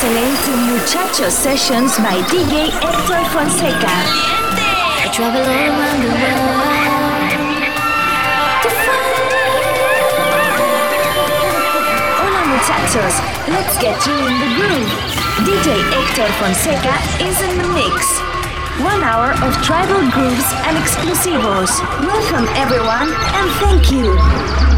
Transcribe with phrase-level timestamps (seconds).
[0.00, 3.90] listening to Muchachos Sessions by DJ Hector Fonseca.
[3.90, 6.78] I travel all around the world
[12.46, 13.16] muchachos,
[13.50, 14.90] let's get you in the groove.
[15.42, 18.06] DJ Hector Fonseca is in the mix.
[18.80, 21.74] One hour of tribal grooves and exclusivos.
[22.06, 24.77] Welcome everyone and thank you.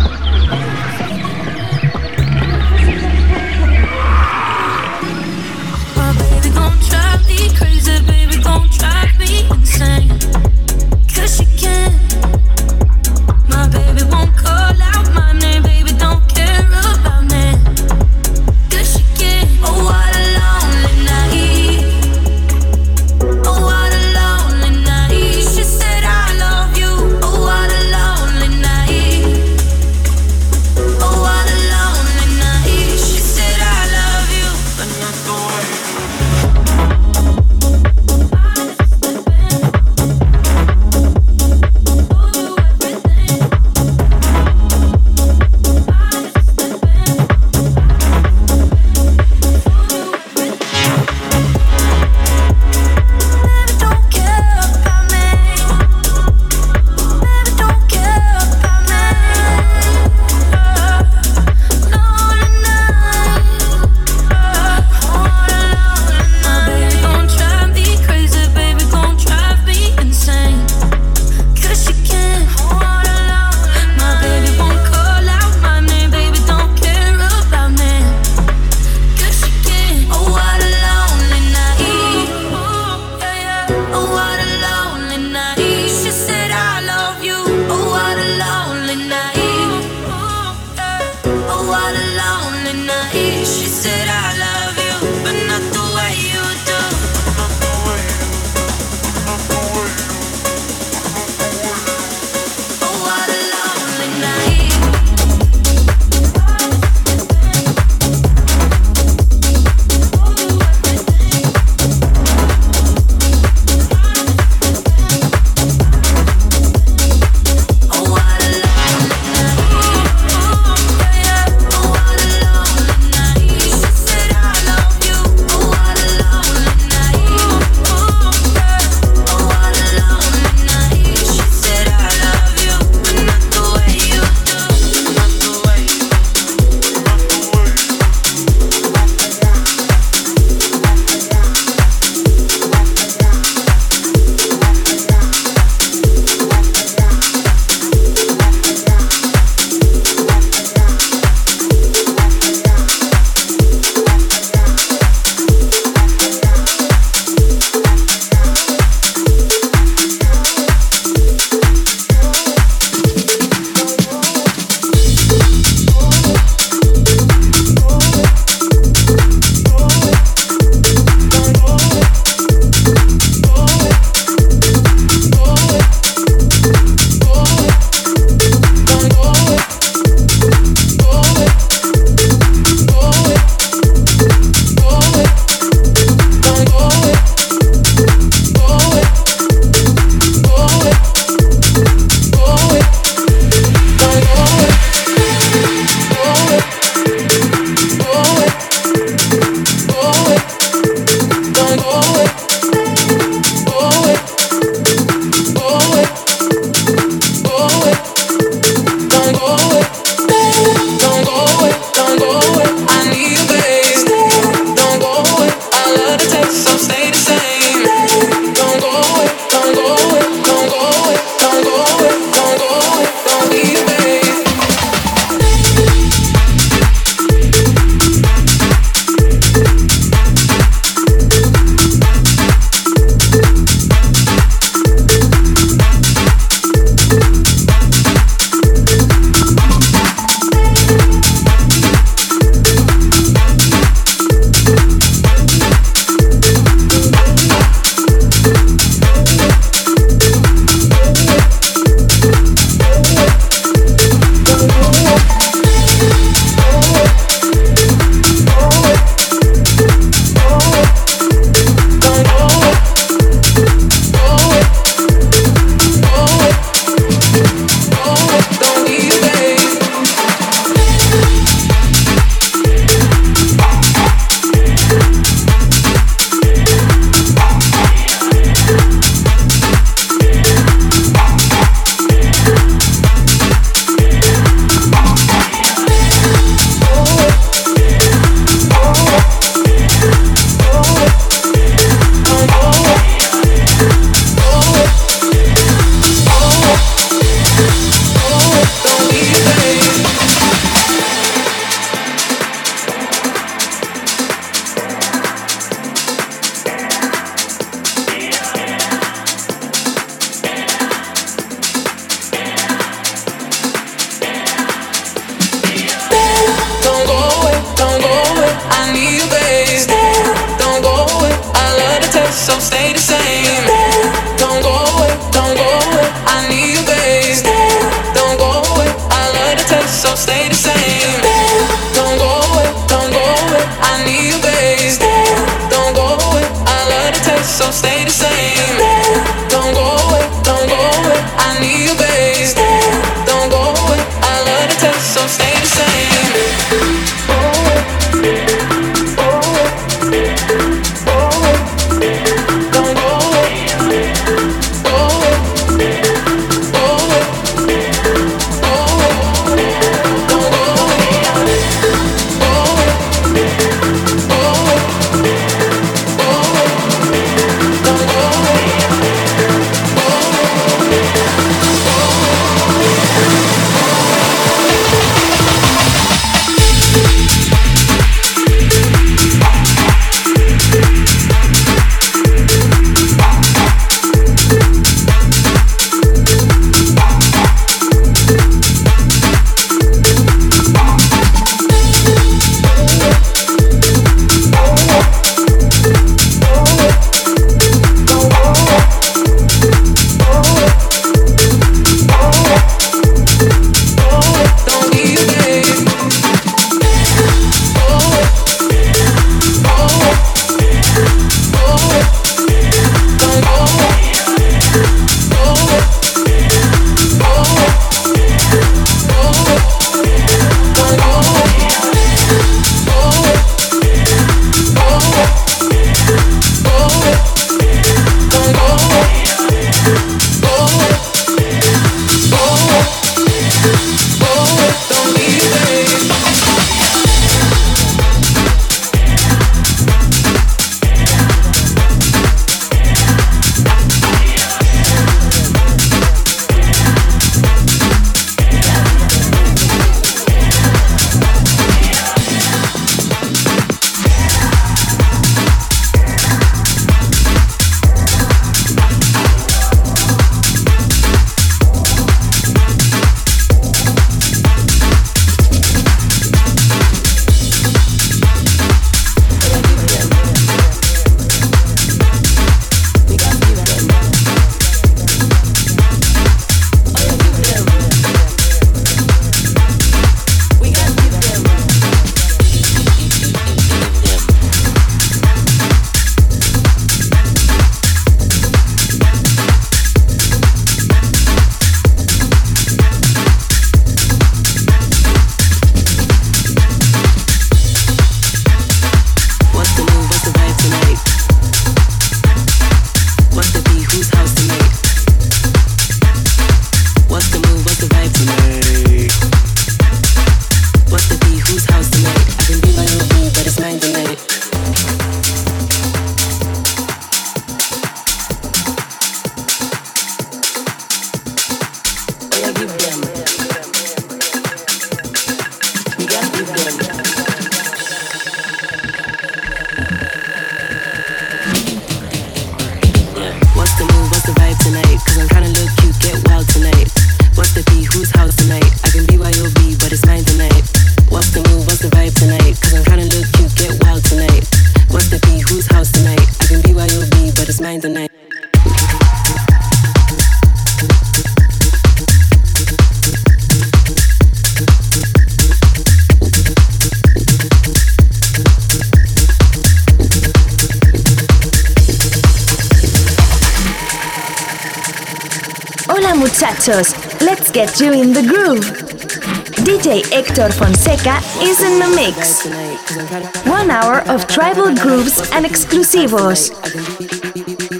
[576.00, 576.50] Exclusivos.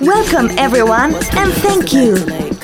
[0.01, 2.60] Welcome everyone and thank you.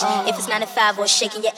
[0.00, 0.28] Cash.
[0.28, 1.52] If it's nine to five or shaking your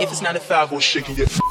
[0.00, 1.41] If it's 95, we're shaking it.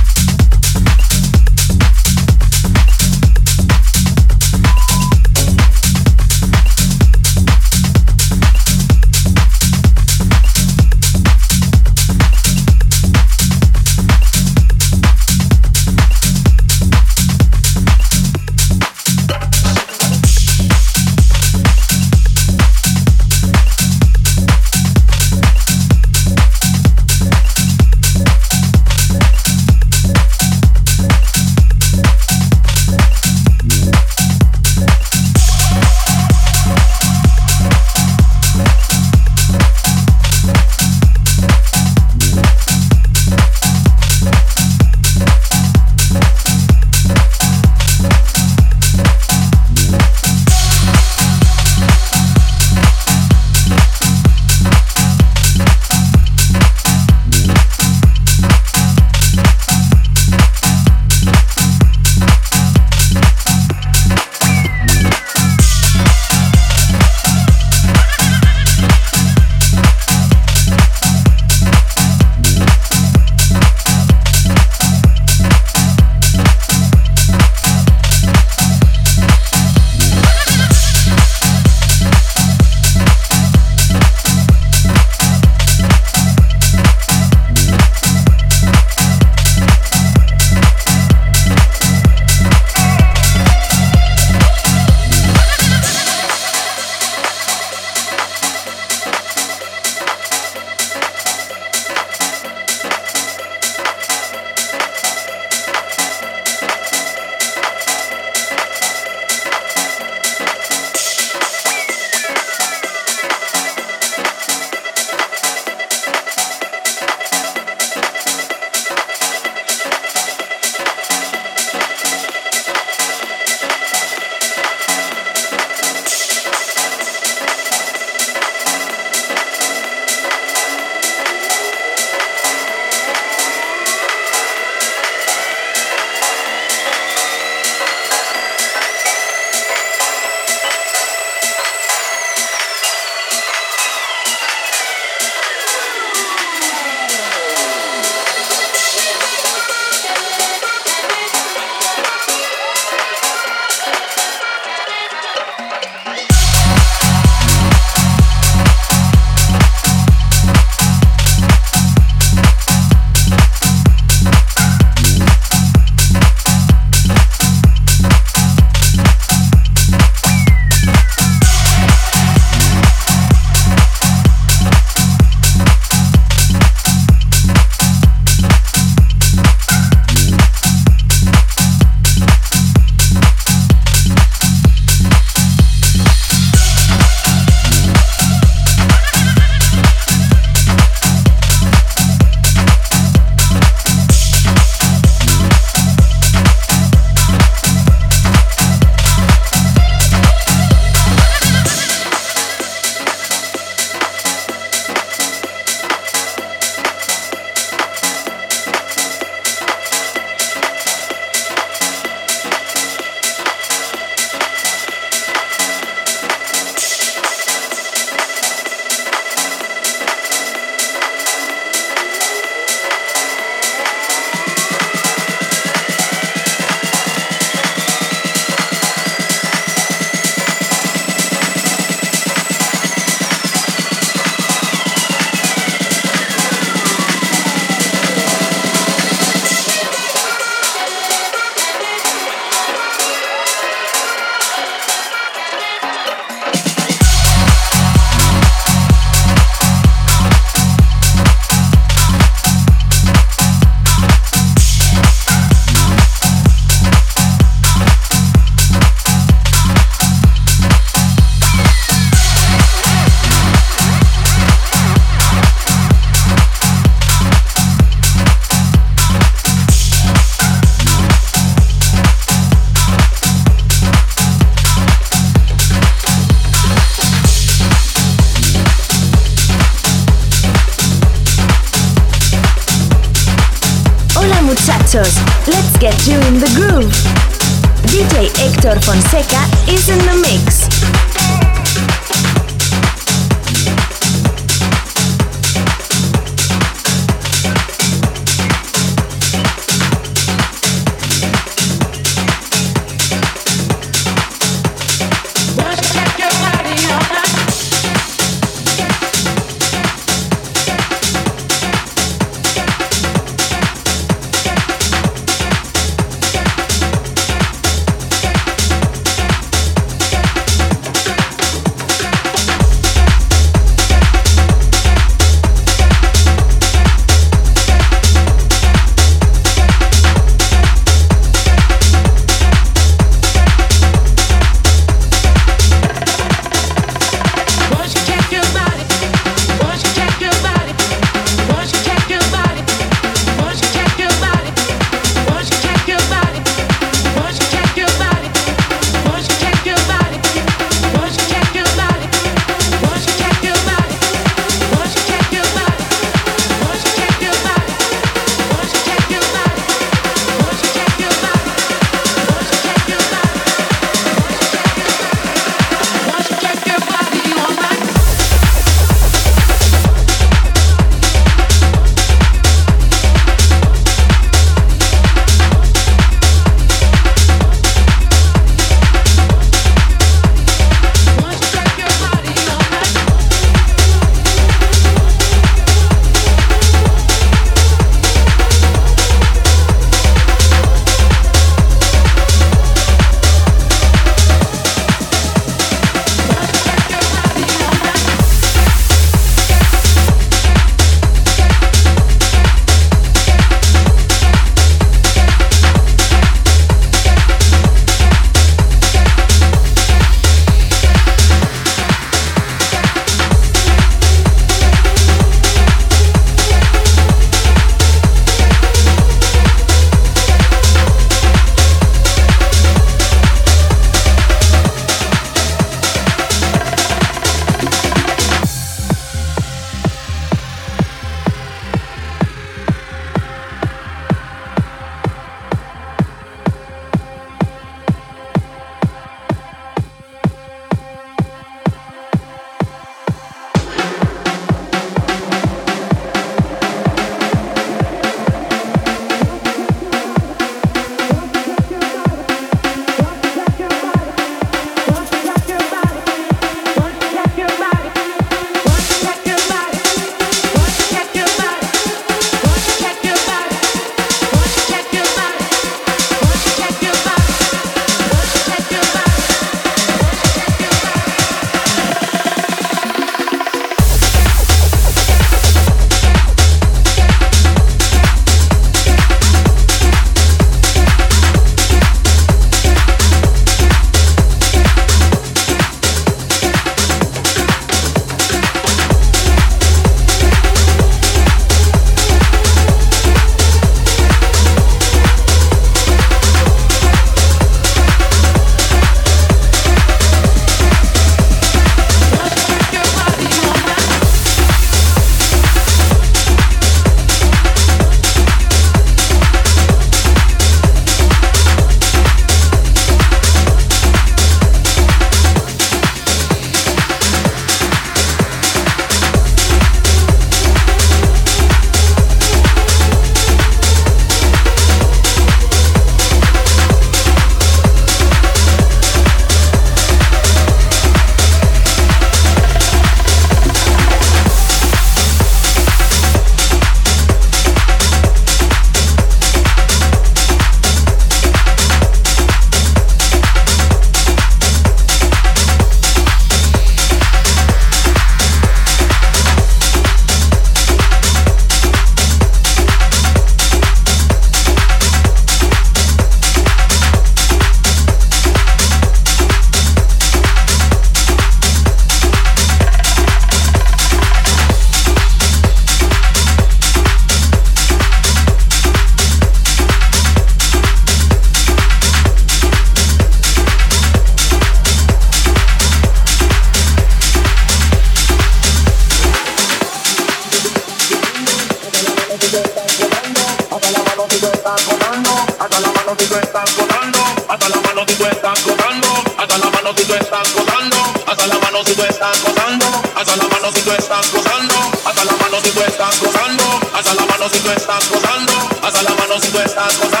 [599.71, 600.00] las cosas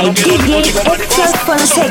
[0.00, 1.89] by DJ Hector Fonseca.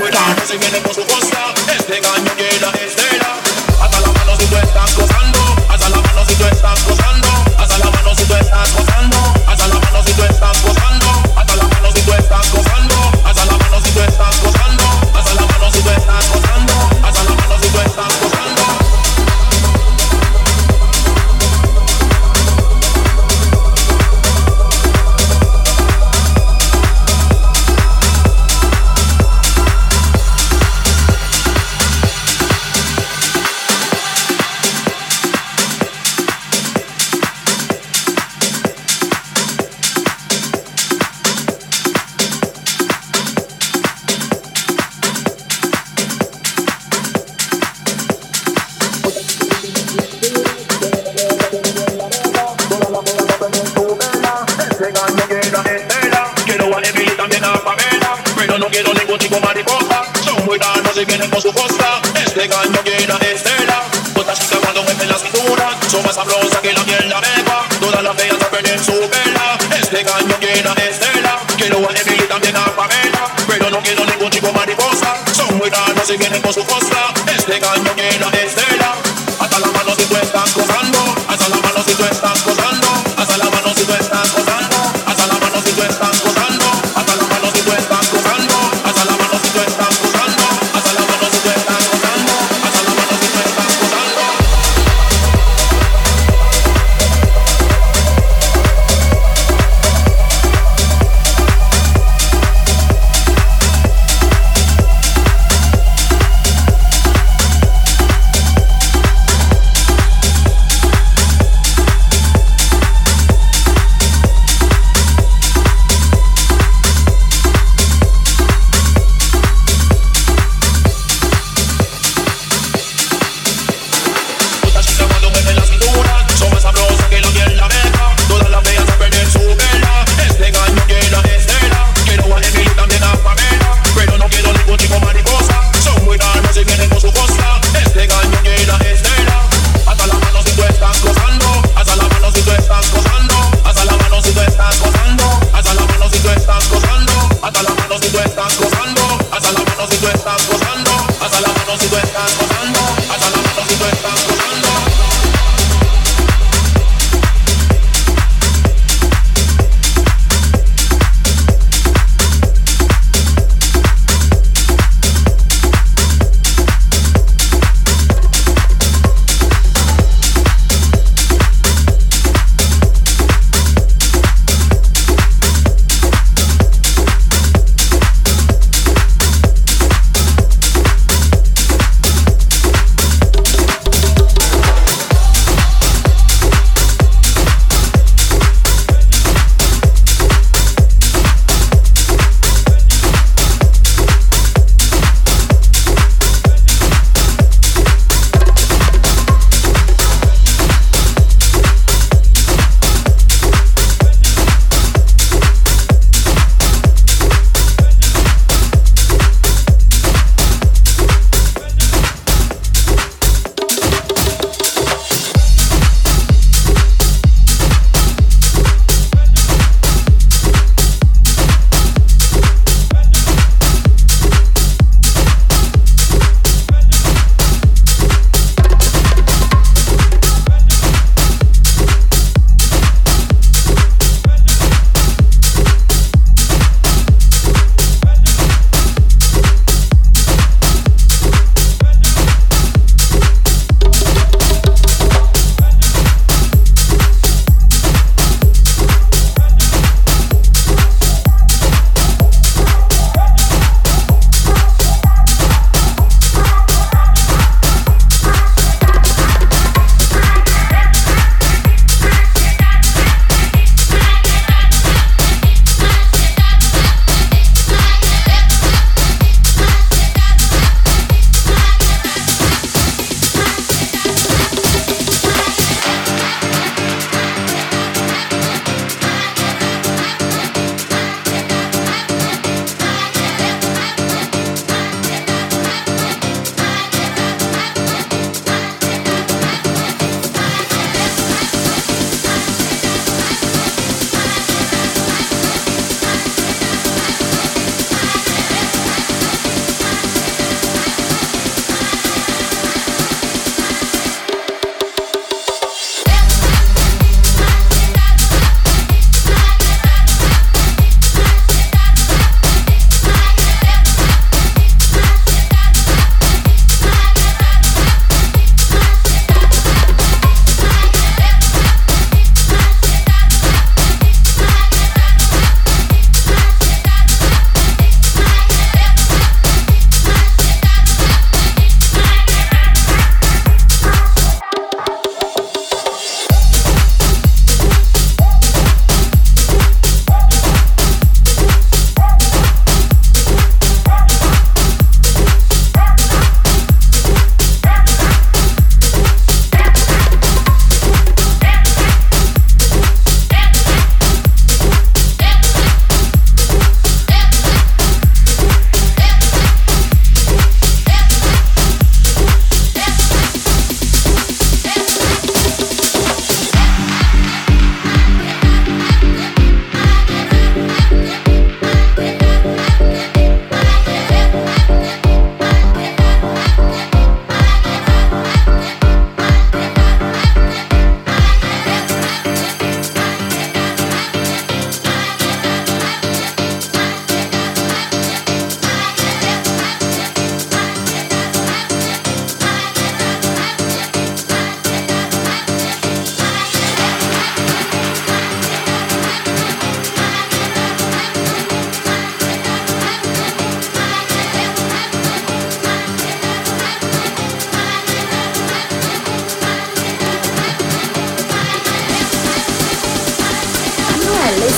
[76.09, 77.13] se vienen con su costra.
[77.37, 77.78] Este gallo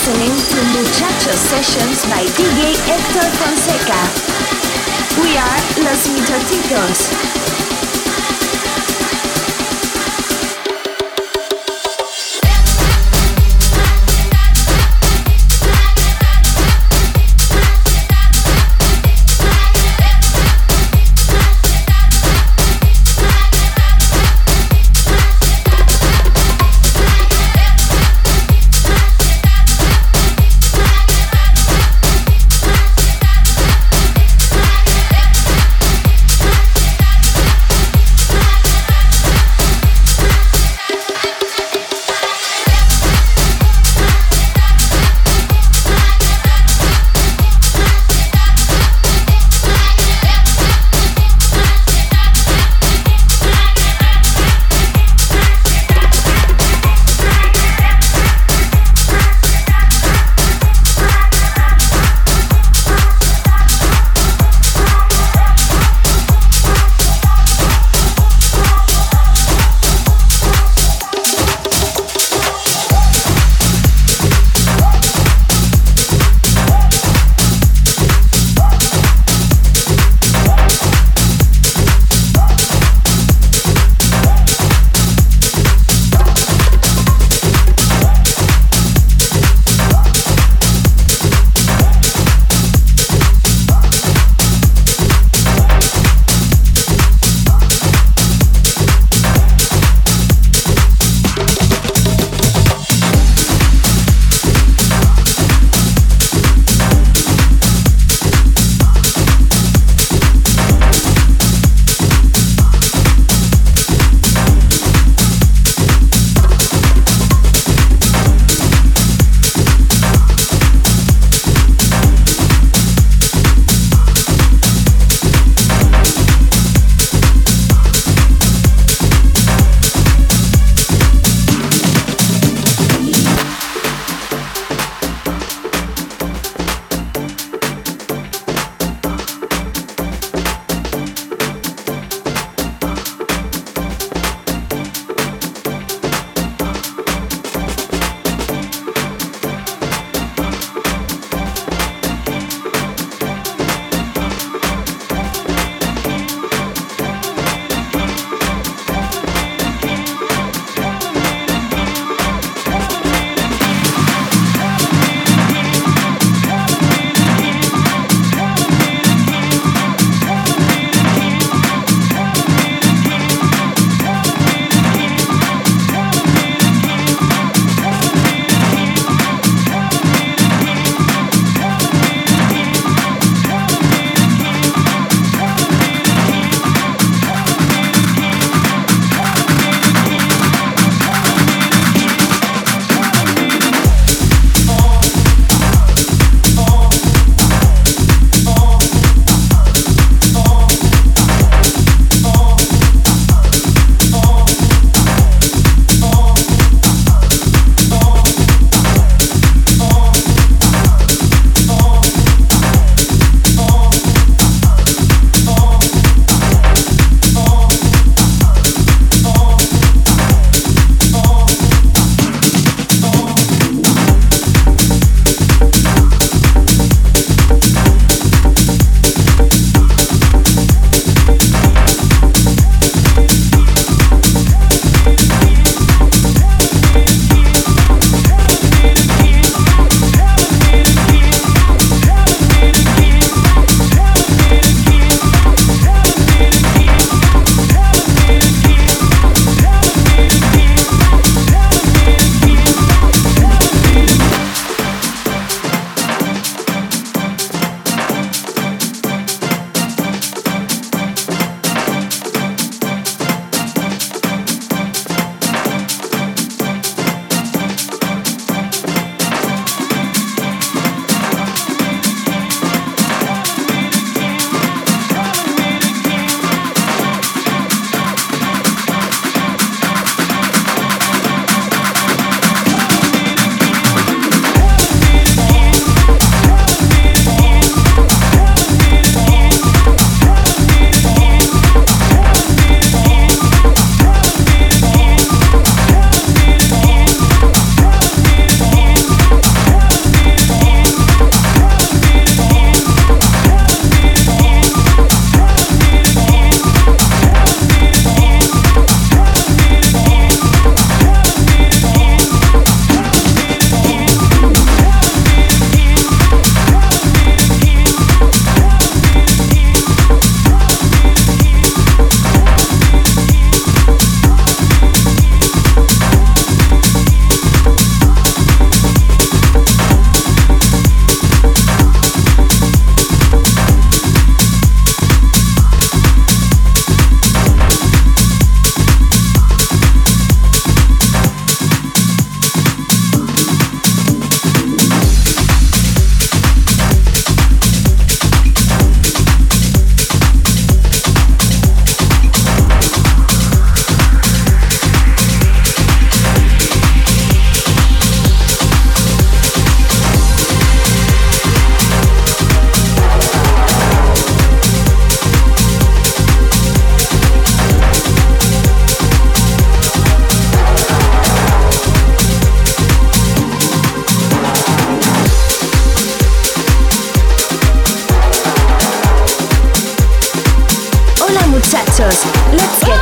[0.01, 4.01] listening to Muchacho Sessions by DJ Hector Fonseca.
[5.21, 7.50] We are Los Mitotitos.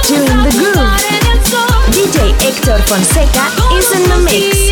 [0.09, 0.89] You the groove.
[1.93, 3.45] DJ Hector Fonseca
[3.77, 4.71] is in the mix.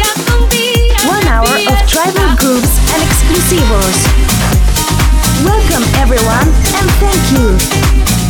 [1.06, 4.00] One hour of tribal grooves and exclusivos.
[5.46, 8.26] Welcome everyone and thank you.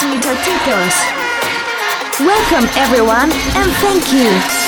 [0.00, 0.94] tickers.
[2.20, 4.61] Welcome everyone and thank you.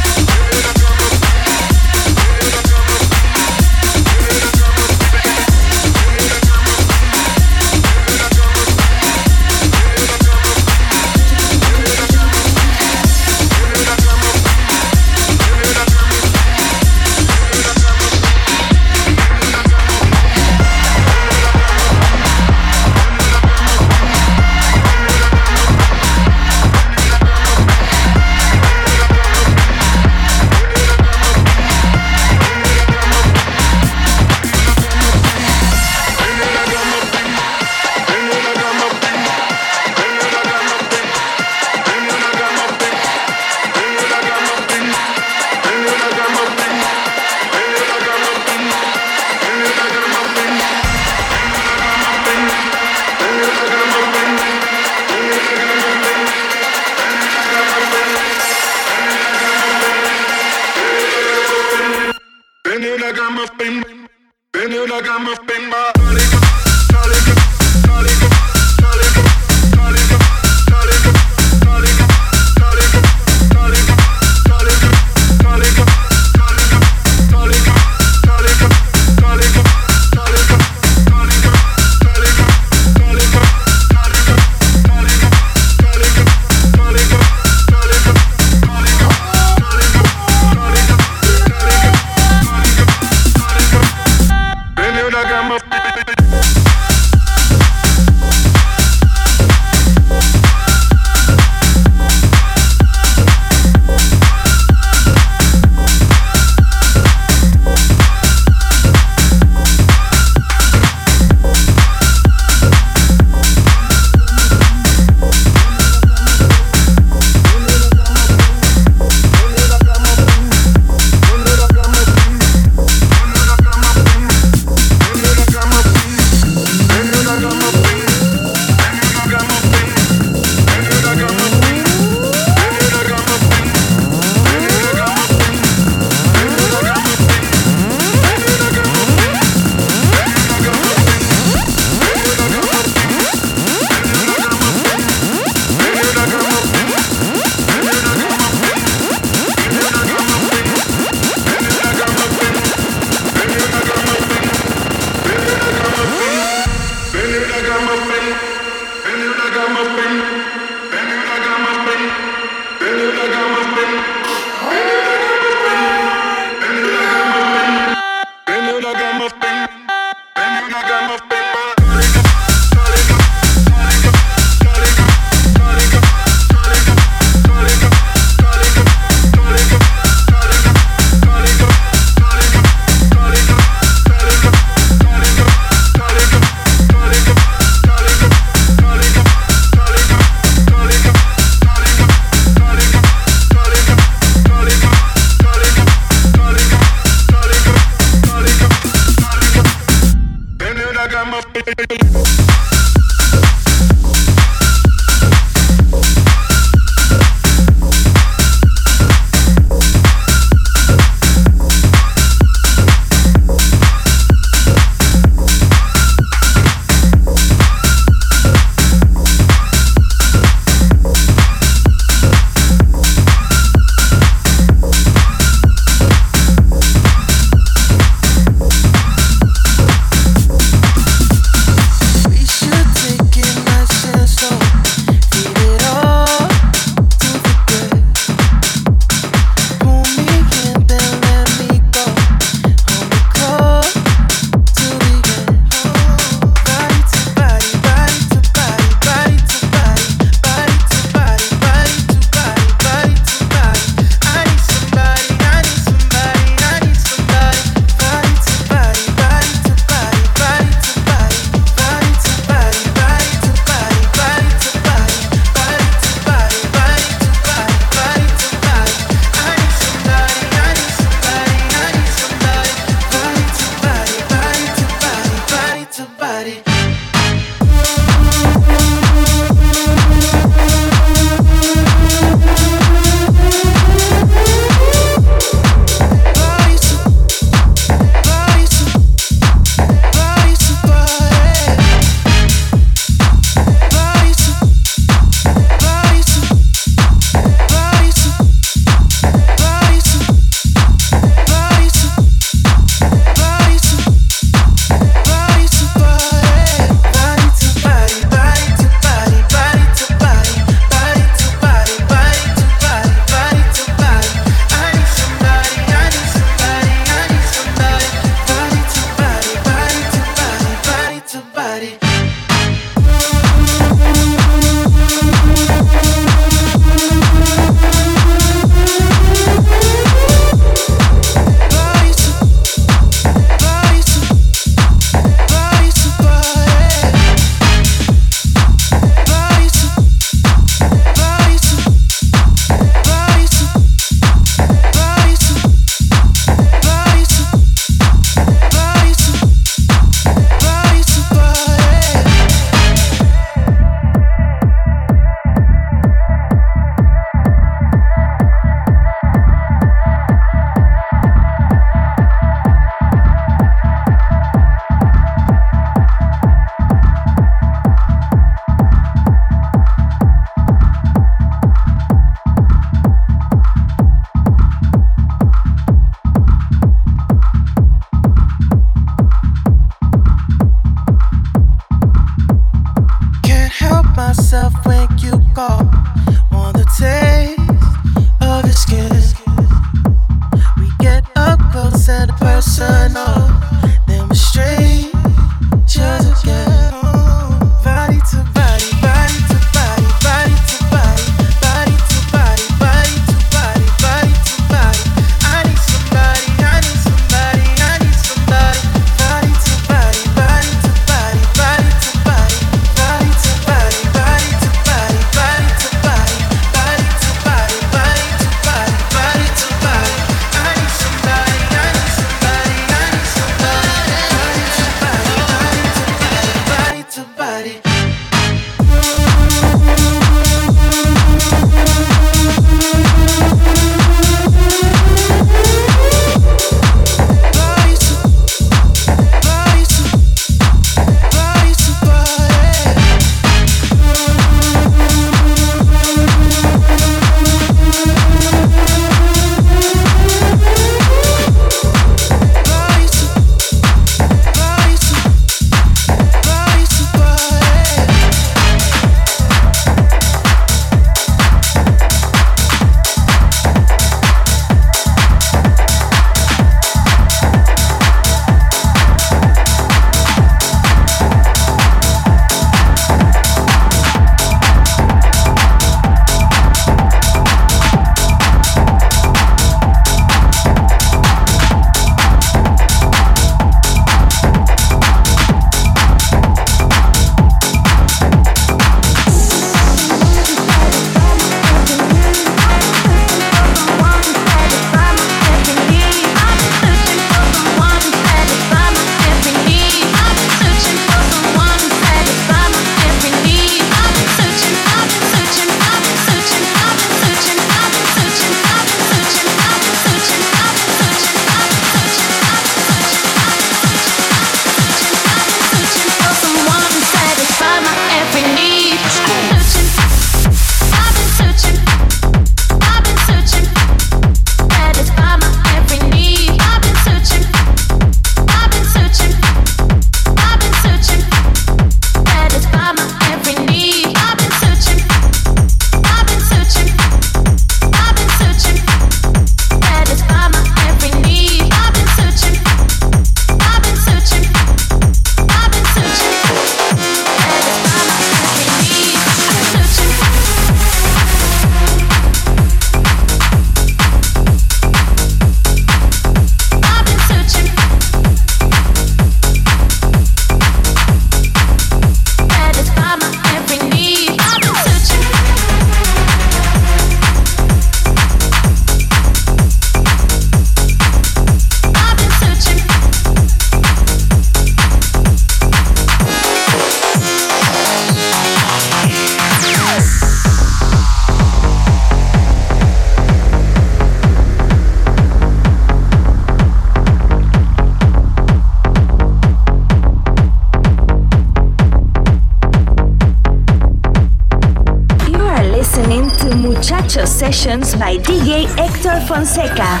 [599.38, 600.00] Fonseca.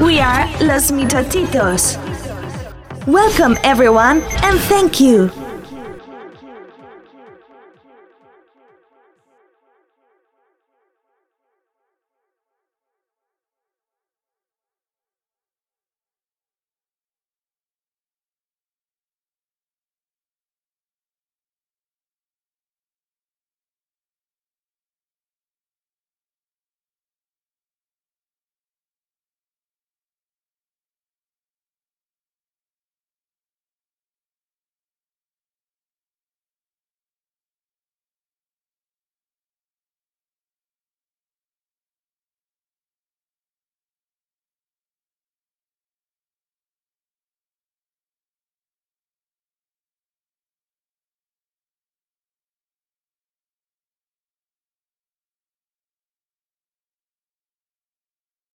[0.00, 1.98] We are Los Mitotitos.
[3.06, 5.30] Welcome everyone and thank you.